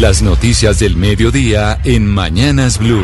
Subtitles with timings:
[0.00, 3.02] Las noticias del mediodía en Mañanas Blue.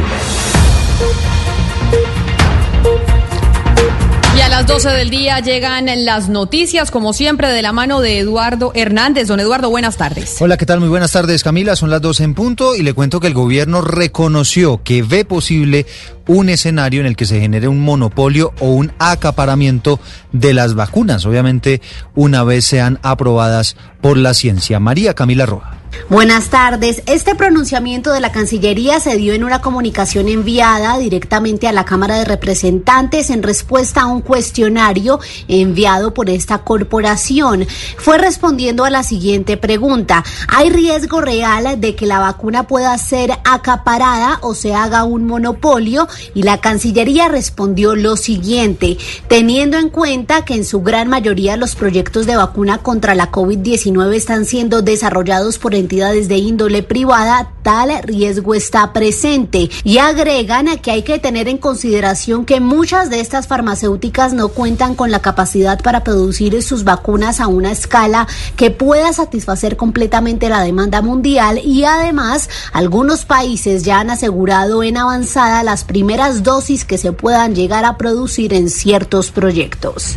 [4.36, 8.20] Y a las 12 del día llegan las noticias, como siempre, de la mano de
[8.20, 9.26] Eduardo Hernández.
[9.26, 10.36] Don Eduardo, buenas tardes.
[10.38, 10.78] Hola, ¿qué tal?
[10.78, 11.74] Muy buenas tardes, Camila.
[11.74, 15.86] Son las 12 en punto y le cuento que el gobierno reconoció que ve posible
[16.28, 19.98] un escenario en el que se genere un monopolio o un acaparamiento
[20.30, 21.82] de las vacunas, obviamente
[22.14, 24.78] una vez sean aprobadas por la ciencia.
[24.78, 25.73] María Camila Roja.
[26.10, 27.02] Buenas tardes.
[27.06, 32.16] Este pronunciamiento de la Cancillería se dio en una comunicación enviada directamente a la Cámara
[32.16, 37.66] de Representantes en respuesta a un cuestionario enviado por esta corporación.
[37.96, 40.24] Fue respondiendo a la siguiente pregunta.
[40.48, 46.06] ¿Hay riesgo real de que la vacuna pueda ser acaparada o se haga un monopolio?
[46.34, 48.98] Y la Cancillería respondió lo siguiente.
[49.28, 54.14] Teniendo en cuenta que en su gran mayoría los proyectos de vacuna contra la COVID-19
[54.14, 59.70] están siendo desarrollados por entidades de índole privada, tal riesgo está presente.
[59.84, 64.94] Y agregan que hay que tener en consideración que muchas de estas farmacéuticas no cuentan
[64.94, 70.62] con la capacidad para producir sus vacunas a una escala que pueda satisfacer completamente la
[70.62, 76.96] demanda mundial y además algunos países ya han asegurado en avanzada las primeras dosis que
[76.96, 80.16] se puedan llegar a producir en ciertos proyectos.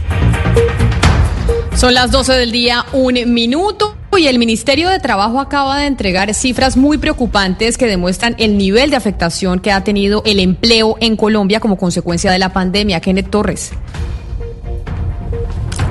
[1.76, 3.97] Son las 12 del día, un minuto.
[4.18, 8.90] Y el Ministerio de Trabajo acaba de entregar cifras muy preocupantes que demuestran el nivel
[8.90, 13.00] de afectación que ha tenido el empleo en Colombia como consecuencia de la pandemia.
[13.00, 13.74] Kenneth Torres.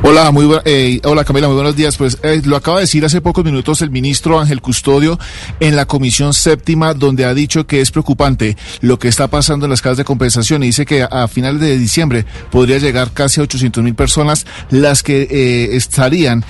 [0.09, 1.97] Hola, muy eh, hola Camila, muy buenos días.
[1.97, 5.19] Pues eh, lo acaba de decir hace pocos minutos el ministro Ángel Custodio
[5.59, 9.71] en la comisión séptima, donde ha dicho que es preocupante lo que está pasando en
[9.71, 13.43] las casas de compensación y dice que a, finales de diciembre podría llegar casi a
[13.43, 16.45] 800 mil personas las que eh, estarían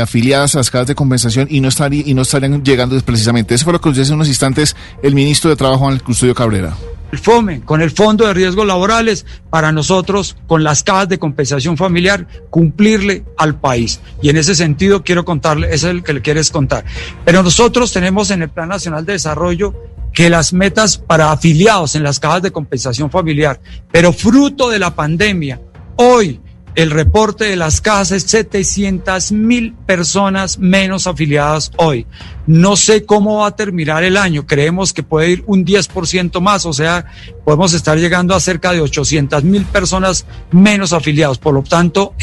[0.00, 3.56] afiliadas a las casas de compensación y no estarían y no estarían llegando precisamente.
[3.56, 6.36] Eso fue lo que nos dice hace unos instantes el ministro de Trabajo Ángel Custodio
[6.36, 6.76] Cabrera
[7.12, 11.76] el FOME, con el Fondo de Riesgos Laborales, para nosotros, con las cajas de compensación
[11.76, 14.00] familiar, cumplirle al país.
[14.22, 16.84] Y en ese sentido quiero contarle, ese es el que le quieres contar.
[17.24, 19.74] Pero nosotros tenemos en el Plan Nacional de Desarrollo
[20.14, 24.94] que las metas para afiliados en las cajas de compensación familiar, pero fruto de la
[24.94, 25.60] pandemia,
[25.96, 26.40] hoy
[26.74, 32.06] el reporte de las cajas es 700 mil personas menos afiliadas hoy.
[32.46, 34.46] No sé cómo va a terminar el año.
[34.46, 37.06] Creemos que puede ir un 10% más, o sea,
[37.44, 41.38] podemos estar llegando a cerca de 800 mil personas menos afiliados.
[41.38, 42.14] Por lo tanto,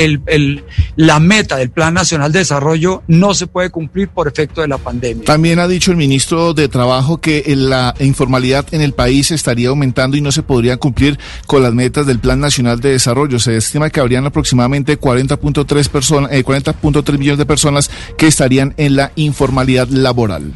[0.97, 4.77] la meta del Plan Nacional de Desarrollo no se puede cumplir por efecto de la
[4.77, 5.23] pandemia.
[5.23, 10.17] También ha dicho el ministro de Trabajo que la informalidad en el país estaría aumentando
[10.17, 13.39] y no se podría cumplir con las metas del Plan Nacional de Desarrollo.
[13.39, 18.95] Se estima que habrían aproximadamente 40.3 personas, eh, 40.3 millones de personas que estarían en
[18.95, 20.53] la informalidad laboral.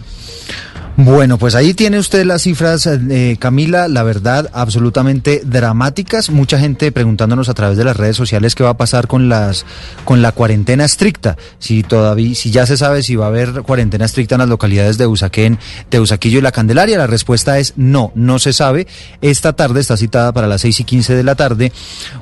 [0.96, 6.30] Bueno, pues ahí tiene usted las cifras, eh, Camila, la verdad, absolutamente dramáticas.
[6.30, 9.66] Mucha gente preguntándonos a través de las redes sociales qué va a pasar con las
[10.06, 11.36] con la cuarentena estricta.
[11.58, 15.00] Si todavía, si ya se sabe si va a haber cuarentena estricta en las localidades
[15.00, 15.58] de Usaquén,
[15.90, 18.86] de Usaquillo y La Candelaria, la respuesta es no, no se sabe.
[19.22, 21.72] Esta tarde está citada para las seis y quince de la tarde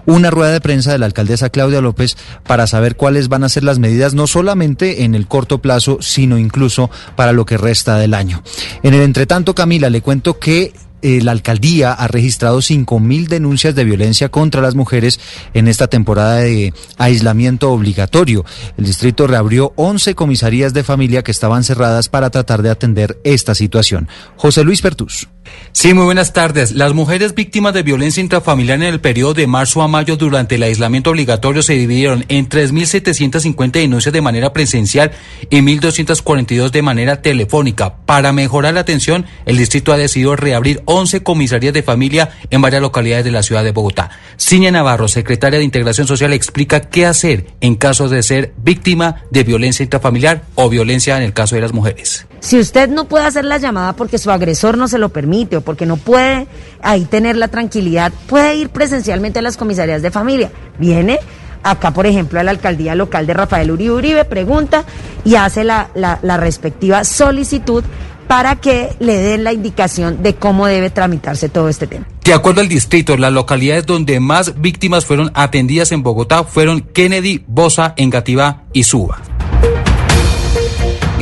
[0.05, 2.15] una rueda de prensa de la alcaldesa Claudia López
[2.47, 6.37] para saber cuáles van a ser las medidas, no solamente en el corto plazo, sino
[6.37, 8.41] incluso para lo que resta del año.
[8.83, 13.83] En el entretanto, Camila, le cuento que eh, la alcaldía ha registrado 5.000 denuncias de
[13.83, 15.19] violencia contra las mujeres
[15.53, 18.45] en esta temporada de aislamiento obligatorio.
[18.77, 23.55] El distrito reabrió 11 comisarías de familia que estaban cerradas para tratar de atender esta
[23.55, 24.07] situación.
[24.35, 25.27] José Luis Pertus.
[25.73, 26.73] Sí, muy buenas tardes.
[26.73, 30.63] Las mujeres víctimas de violencia intrafamiliar en el periodo de marzo a mayo durante el
[30.63, 35.11] aislamiento obligatorio se dividieron en 3.750 denuncias de manera presencial
[35.49, 37.95] y 1.242 de manera telefónica.
[38.05, 42.81] Para mejorar la atención, el distrito ha decidido reabrir 11 comisarías de familia en varias
[42.81, 44.09] localidades de la ciudad de Bogotá.
[44.37, 49.43] Ciña Navarro, secretaria de Integración Social, explica qué hacer en caso de ser víctima de
[49.43, 52.27] violencia intrafamiliar o violencia en el caso de las mujeres.
[52.41, 55.61] Si usted no puede hacer la llamada porque su agresor no se lo permite o
[55.61, 56.47] porque no puede
[56.81, 60.51] ahí tener la tranquilidad, puede ir presencialmente a las comisarías de familia.
[60.77, 61.19] Viene,
[61.63, 64.83] acá por ejemplo a la alcaldía local de Rafael Uribe Uribe, pregunta
[65.23, 65.89] y hace la,
[66.37, 67.83] respectiva solicitud
[68.31, 72.07] para que le den la indicación de cómo debe tramitarse todo este tema.
[72.23, 77.43] De acuerdo al distrito, las localidades donde más víctimas fueron atendidas en Bogotá fueron Kennedy,
[77.45, 79.19] Bosa, Engativá y Suba.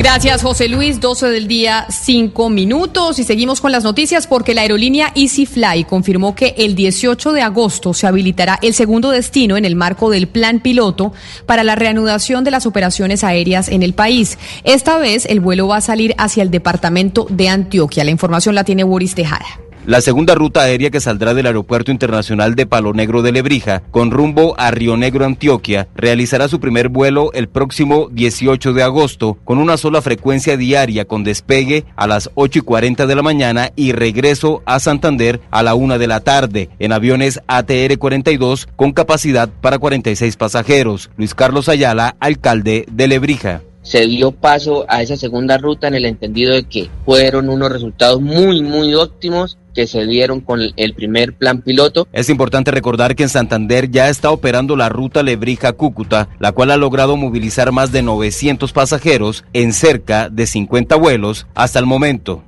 [0.00, 0.98] Gracias, José Luis.
[0.98, 3.18] 12 del día, 5 minutos.
[3.18, 7.92] Y seguimos con las noticias porque la aerolínea EasyFly confirmó que el 18 de agosto
[7.92, 11.12] se habilitará el segundo destino en el marco del plan piloto
[11.44, 14.38] para la reanudación de las operaciones aéreas en el país.
[14.64, 18.02] Esta vez el vuelo va a salir hacia el departamento de Antioquia.
[18.02, 19.69] La información la tiene Boris Tejada.
[19.86, 24.10] La segunda ruta aérea que saldrá del Aeropuerto Internacional de Palo Negro de Lebrija, con
[24.10, 29.58] rumbo a Río Negro, Antioquia, realizará su primer vuelo el próximo 18 de agosto, con
[29.58, 33.92] una sola frecuencia diaria con despegue a las 8 y 40 de la mañana y
[33.92, 39.48] regreso a Santander a la 1 de la tarde, en aviones ATR 42 con capacidad
[39.48, 41.10] para 46 pasajeros.
[41.16, 46.04] Luis Carlos Ayala, alcalde de Lebrija se dio paso a esa segunda ruta en el
[46.04, 51.36] entendido de que fueron unos resultados muy, muy óptimos que se dieron con el primer
[51.36, 52.06] plan piloto.
[52.12, 56.76] Es importante recordar que en Santander ya está operando la ruta Lebrija-Cúcuta, la cual ha
[56.76, 62.44] logrado movilizar más de 900 pasajeros en cerca de 50 vuelos hasta el momento.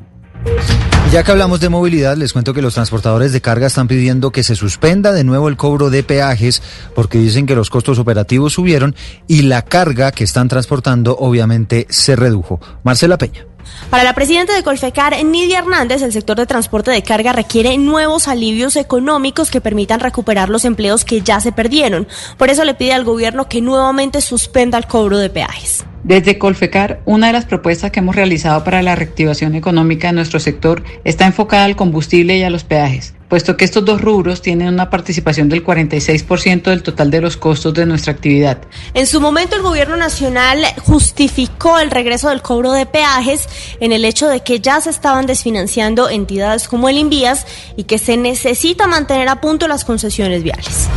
[1.11, 4.43] Ya que hablamos de movilidad, les cuento que los transportadores de carga están pidiendo que
[4.43, 6.63] se suspenda de nuevo el cobro de peajes
[6.95, 8.95] porque dicen que los costos operativos subieron
[9.29, 12.61] y la carga que están transportando obviamente se redujo.
[12.83, 13.45] Marcela Peña.
[13.91, 18.27] Para la presidenta de Colfecar, Nidia Hernández, el sector de transporte de carga requiere nuevos
[18.27, 22.09] alivios económicos que permitan recuperar los empleos que ya se perdieron.
[22.39, 25.85] Por eso le pide al gobierno que nuevamente suspenda el cobro de peajes.
[26.05, 30.41] Desde Colfecar, una de las propuestas que hemos realizado para la reactivación económica de nuestro
[30.41, 34.67] sector está enfocada al combustible y a los peajes, puesto que estos dos rubros tienen
[34.67, 38.59] una participación del 46% del total de los costos de nuestra actividad.
[38.95, 44.05] En su momento, el gobierno nacional justificó el regreso del cobro de peajes en el
[44.05, 47.47] hecho de que ya se estaban desfinanciando entidades como el Invías
[47.77, 50.89] y que se necesita mantener a punto las concesiones viales.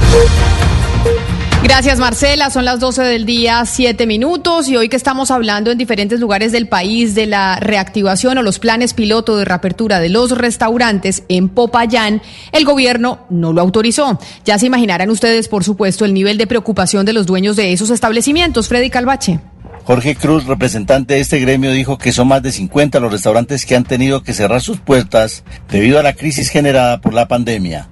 [1.68, 5.80] Gracias Marcela, son las 12 del día, 7 minutos y hoy que estamos hablando en
[5.80, 10.30] diferentes lugares del país de la reactivación o los planes piloto de reapertura de los
[10.30, 12.22] restaurantes en Popayán,
[12.52, 14.20] el gobierno no lo autorizó.
[14.46, 17.90] Ya se imaginarán ustedes, por supuesto, el nivel de preocupación de los dueños de esos
[17.90, 18.68] establecimientos.
[18.68, 19.40] Freddy Calvache.
[19.86, 23.76] Jorge Cruz, representante de este gremio, dijo que son más de 50 los restaurantes que
[23.76, 27.88] han tenido que cerrar sus puertas debido a la crisis generada por la pandemia.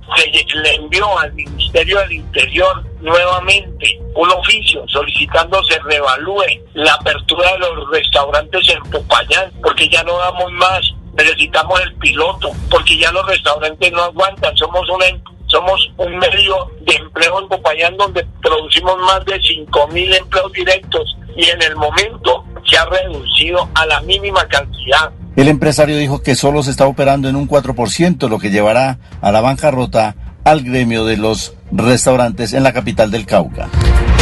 [0.55, 7.59] Le envió al Ministerio del Interior nuevamente un oficio solicitando se reevalúe la apertura de
[7.59, 10.81] los restaurantes en Popayán, porque ya no damos más,
[11.15, 15.05] necesitamos el piloto, porque ya los restaurantes no aguantan, somos una
[15.45, 21.15] somos un medio de empleo en Popayán donde producimos más de 5 mil empleos directos
[21.35, 25.11] y en el momento se ha reducido a la mínima cantidad.
[25.35, 29.31] El empresario dijo que solo se está operando en un 4%, lo que llevará a
[29.31, 33.69] la bancarrota al gremio de los restaurantes en la capital del Cauca.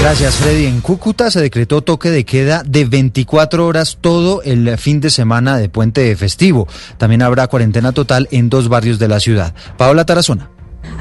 [0.02, 0.66] Gracias, Freddy.
[0.66, 5.58] En Cúcuta se decretó toque de queda de 24 horas todo el fin de semana
[5.58, 6.68] de puente festivo.
[6.98, 9.54] También habrá cuarentena total en dos barrios de la ciudad.
[9.78, 10.50] Paola Tarazona.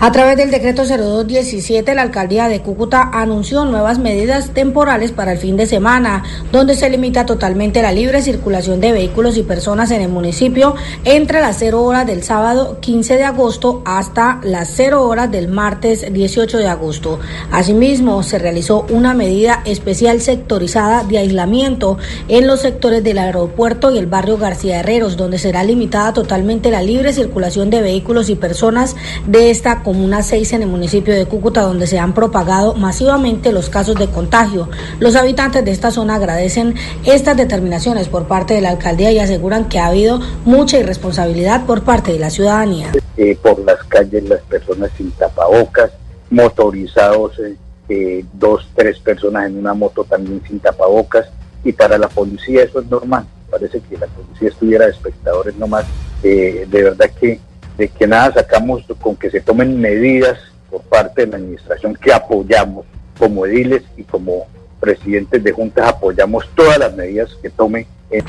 [0.02, 5.38] A través del decreto 0217, la alcaldía de Cúcuta anunció nuevas medidas temporales para el
[5.38, 10.00] fin de semana, donde se limita totalmente la libre circulación de vehículos y personas en
[10.00, 10.74] el municipio
[11.04, 16.10] entre las 0 horas del sábado 15 de agosto hasta las 0 horas del martes
[16.10, 17.20] 18 de agosto.
[17.52, 23.98] Asimismo, se realizó una medida especial sectorizada de aislamiento en los sectores del aeropuerto y
[23.98, 28.96] el barrio García Herreros, donde será limitada totalmente la libre circulación de vehículos y personas
[29.26, 33.70] de esta Comuna 6 en el municipio de Cúcuta, donde se han propagado masivamente los
[33.70, 34.68] casos de contagio.
[34.98, 36.74] Los habitantes de esta zona agradecen
[37.04, 41.82] estas determinaciones por parte de la alcaldía y aseguran que ha habido mucha irresponsabilidad por
[41.82, 42.92] parte de la ciudadanía.
[43.16, 45.92] Eh, por las calles las personas sin tapabocas,
[46.30, 47.56] motorizados, eh,
[47.88, 51.26] eh, dos, tres personas en una moto también sin tapabocas
[51.64, 53.24] y para la policía eso es normal.
[53.50, 55.84] Parece que la policía estuviera de espectadores nomás.
[56.22, 57.40] de verdad que
[57.80, 60.38] de que nada sacamos con que se tomen medidas
[60.70, 62.84] por parte de la administración que apoyamos
[63.18, 64.46] como ediles y como
[64.78, 67.86] presidentes de juntas apoyamos todas las medidas que tome.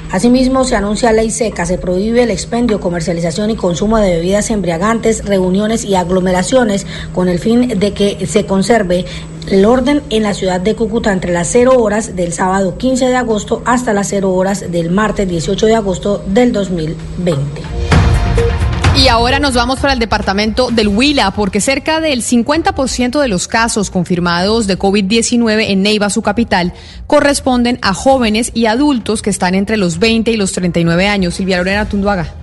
[0.10, 5.26] Asimismo, se anuncia ley seca, se prohíbe el expendio, comercialización y consumo de bebidas embriagantes,
[5.26, 9.04] reuniones y aglomeraciones con el fin de que se conserve
[9.50, 13.16] el orden en la ciudad de Cúcuta entre las 0 horas del sábado 15 de
[13.18, 17.62] agosto hasta las 0 horas del martes 18 de agosto del 2020.
[19.02, 23.48] Y ahora nos vamos para el departamento del Huila, porque cerca del 50% de los
[23.48, 26.72] casos confirmados de COVID-19 en Neiva, su capital,
[27.08, 31.34] corresponden a jóvenes y adultos que están entre los 20 y los 39 años.
[31.34, 32.41] Silvia Lorena Tunduaga.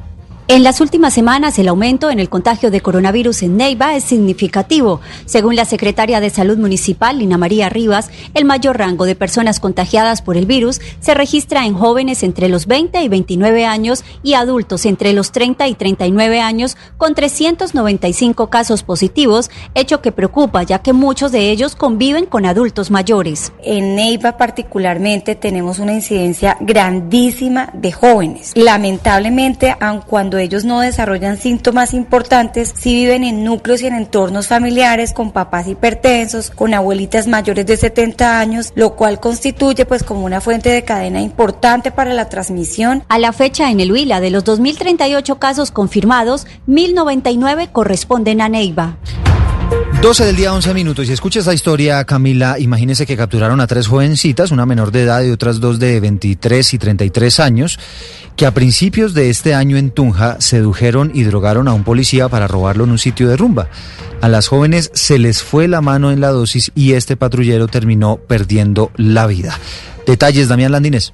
[0.50, 5.02] En las últimas semanas, el aumento en el contagio de coronavirus en Neiva es significativo.
[5.26, 10.22] Según la secretaria de Salud Municipal, Lina María Rivas, el mayor rango de personas contagiadas
[10.22, 14.86] por el virus se registra en jóvenes entre los 20 y 29 años y adultos
[14.86, 20.94] entre los 30 y 39 años, con 395 casos positivos, hecho que preocupa ya que
[20.94, 23.52] muchos de ellos conviven con adultos mayores.
[23.62, 28.52] En Neiva particularmente tenemos una incidencia grandísima de jóvenes.
[28.56, 34.49] Lamentablemente, aun cuando ellos no desarrollan síntomas importantes, si viven en núcleos y en entornos
[34.49, 40.25] familiares con papás hipertensos, con abuelitas mayores de 70 años, lo cual constituye pues como
[40.25, 43.04] una fuente de cadena importante para la transmisión.
[43.09, 48.99] A la fecha en el Huila de los 2038 casos confirmados, 1099 corresponden a Neiva.
[50.00, 51.08] 12 del día, 11 minutos.
[51.08, 52.56] Y escucha esta historia, Camila.
[52.60, 56.72] Imagínese que capturaron a tres jovencitas, una menor de edad y otras dos de 23
[56.72, 57.80] y 33 años,
[58.36, 62.46] que a principios de este año en Tunja sedujeron y drogaron a un policía para
[62.46, 63.70] robarlo en un sitio de rumba.
[64.20, 68.18] A las jóvenes se les fue la mano en la dosis y este patrullero terminó
[68.18, 69.58] perdiendo la vida.
[70.06, 71.12] Detalles, Damián Landines.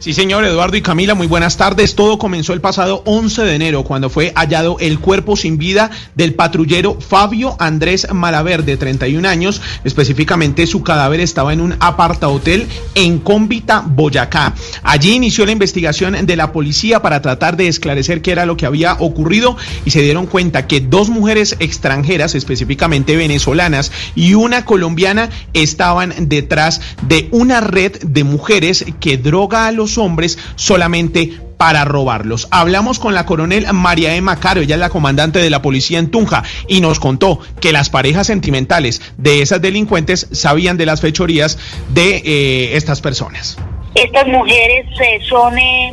[0.00, 1.96] Sí, señor Eduardo y Camila, muy buenas tardes.
[1.96, 6.34] Todo comenzó el pasado 11 de enero cuando fue hallado el cuerpo sin vida del
[6.34, 9.60] patrullero Fabio Andrés Malaver, de 31 años.
[9.82, 14.54] Específicamente su cadáver estaba en un aparta hotel en Cómbita, Boyacá.
[14.84, 18.66] Allí inició la investigación de la policía para tratar de esclarecer qué era lo que
[18.66, 25.28] había ocurrido y se dieron cuenta que dos mujeres extranjeras, específicamente venezolanas, y una colombiana
[25.54, 32.48] estaban detrás de una red de mujeres que droga a los hombres solamente para robarlos.
[32.50, 36.10] Hablamos con la coronel María Emma Caro, ella es la comandante de la policía en
[36.10, 41.58] Tunja, y nos contó que las parejas sentimentales de esas delincuentes sabían de las fechorías
[41.88, 43.58] de eh, estas personas.
[43.94, 45.92] Estas mujeres eh, son eh,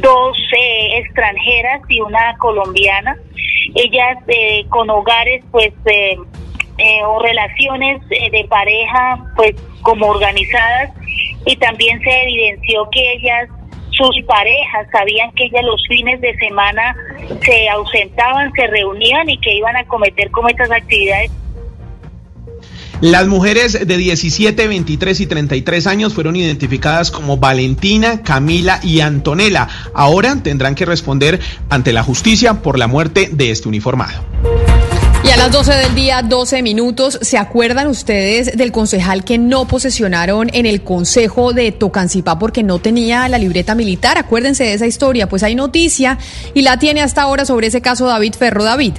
[0.00, 3.16] dos eh, extranjeras y una colombiana.
[3.74, 4.18] Ellas
[4.68, 5.72] con hogares, pues,
[7.06, 10.90] o relaciones de pareja, pues, como organizadas,
[11.46, 13.48] y también se evidenció que ellas
[13.90, 16.96] sus parejas sabían que ellas los fines de semana
[17.44, 21.30] se ausentaban, se reunían y que iban a cometer como estas actividades
[23.00, 29.68] Las mujeres de 17, 23 y 33 años fueron identificadas como Valentina, Camila y Antonella.
[29.94, 34.24] Ahora tendrán que responder ante la justicia por la muerte de este uniformado.
[35.30, 39.64] Y a las 12 del día, 12 minutos, ¿se acuerdan ustedes del concejal que no
[39.64, 44.18] posesionaron en el consejo de Tocancipá porque no tenía la libreta militar?
[44.18, 46.18] Acuérdense de esa historia, pues hay noticia
[46.52, 48.64] y la tiene hasta ahora sobre ese caso David Ferro.
[48.64, 48.94] David.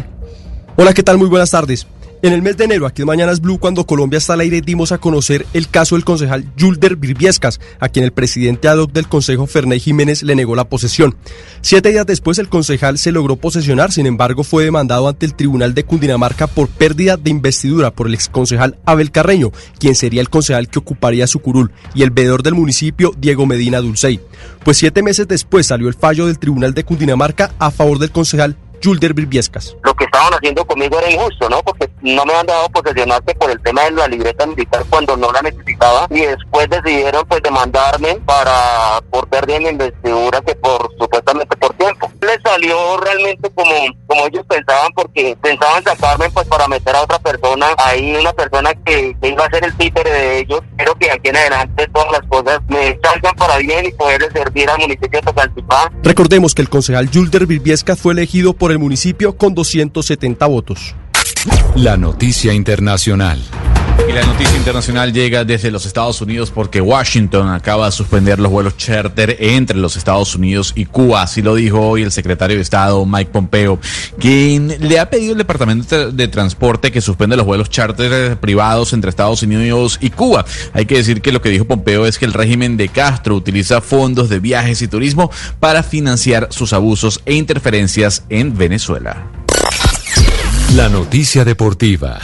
[0.78, 1.18] Hola, ¿qué tal?
[1.18, 1.86] Muy buenas tardes.
[2.24, 4.92] En el mes de enero, aquí en Mañanas Blue, cuando Colombia está al aire, dimos
[4.92, 9.08] a conocer el caso del concejal Yulder Virviescas, a quien el presidente ad hoc del
[9.08, 11.16] Consejo, Ferney Jiménez, le negó la posesión.
[11.62, 15.74] Siete días después, el concejal se logró posesionar, sin embargo, fue demandado ante el Tribunal
[15.74, 20.68] de Cundinamarca por pérdida de investidura por el exconcejal Abel Carreño, quien sería el concejal
[20.68, 24.20] que ocuparía su curul, y el veedor del municipio, Diego Medina Dulcey.
[24.64, 28.58] Pues siete meses después salió el fallo del Tribunal de Cundinamarca a favor del concejal
[28.82, 29.76] Yulder Virviescas.
[29.84, 31.62] Lo que estaban haciendo conmigo era injusto, ¿no?
[31.64, 35.32] Porque no me han dado posesionarse por el tema de la libreta militar cuando no
[35.32, 41.56] la necesitaba y después decidieron pues demandarme para por pérdida de investidura que por supuestamente
[41.58, 42.12] por tiempo.
[42.22, 43.72] Les salió realmente como
[44.08, 48.74] como ellos pensaban porque pensaban sacarme pues para meter a otra persona ahí una persona
[48.74, 50.62] que, que iba a ser el títere de ellos.
[50.72, 54.80] Espero que en adelante todas las cosas me salgan para bien y poder servir al
[54.80, 55.92] municipio de Tocantipá.
[56.04, 60.96] Recordemos que el concejal Yulder Virviescas fue elegido por el municipio con 270 votos.
[61.76, 63.42] La noticia internacional.
[64.08, 68.52] Y la noticia internacional llega desde los Estados Unidos porque Washington acaba de suspender los
[68.52, 71.22] vuelos charter entre los Estados Unidos y Cuba.
[71.22, 73.80] Así lo dijo hoy el secretario de Estado Mike Pompeo,
[74.20, 79.10] quien le ha pedido al Departamento de Transporte que suspenda los vuelos charter privados entre
[79.10, 80.46] Estados Unidos y Cuba.
[80.74, 83.82] Hay que decir que lo que dijo Pompeo es que el régimen de Castro utiliza
[83.82, 89.28] fondos de viajes y turismo para financiar sus abusos e interferencias en Venezuela.
[90.76, 92.20] La noticia deportiva.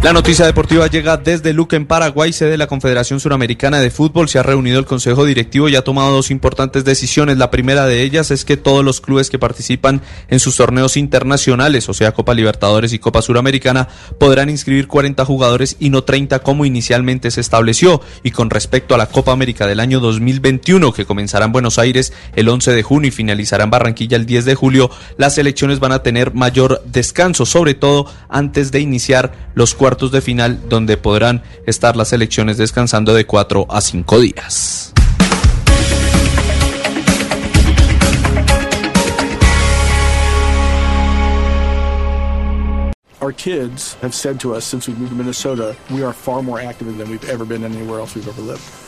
[0.00, 4.28] La noticia deportiva llega desde Luque, en Paraguay, sede de la Confederación Suramericana de Fútbol.
[4.28, 7.36] Se ha reunido el Consejo Directivo y ha tomado dos importantes decisiones.
[7.36, 11.88] La primera de ellas es que todos los clubes que participan en sus torneos internacionales,
[11.88, 13.88] o sea, Copa Libertadores y Copa Suramericana,
[14.20, 18.00] podrán inscribir 40 jugadores y no 30 como inicialmente se estableció.
[18.22, 22.12] Y con respecto a la Copa América del año 2021, que comenzará en Buenos Aires
[22.36, 25.90] el 11 de junio y finalizará en Barranquilla el 10 de julio, las elecciones van
[25.90, 30.98] a tener mayor descanso, sobre todo antes de iniciar los cuartos cuartos de final donde
[30.98, 34.92] podrán estar las elecciones descansando de cuatro a cinco días.
[43.22, 46.60] Our kids have said to us since we moved to Minnesota, we are far more
[46.60, 48.87] active than we've ever been anywhere else we've ever lived.